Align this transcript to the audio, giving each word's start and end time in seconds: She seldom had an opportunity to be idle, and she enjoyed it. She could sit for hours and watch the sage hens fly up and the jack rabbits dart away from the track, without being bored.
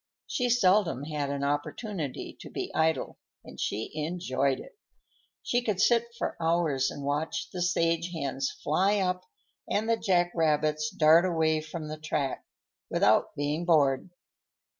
She 0.25 0.49
seldom 0.49 1.03
had 1.03 1.29
an 1.29 1.43
opportunity 1.43 2.35
to 2.39 2.49
be 2.49 2.73
idle, 2.73 3.19
and 3.43 3.59
she 3.59 3.91
enjoyed 3.93 4.59
it. 4.59 4.75
She 5.43 5.61
could 5.61 5.79
sit 5.79 6.05
for 6.17 6.35
hours 6.41 6.89
and 6.89 7.03
watch 7.03 7.51
the 7.51 7.61
sage 7.61 8.11
hens 8.11 8.49
fly 8.49 8.97
up 8.97 9.25
and 9.69 9.87
the 9.87 9.97
jack 9.97 10.31
rabbits 10.33 10.89
dart 10.89 11.23
away 11.23 11.61
from 11.61 11.87
the 11.87 11.99
track, 11.99 12.43
without 12.89 13.35
being 13.35 13.63
bored. 13.63 14.09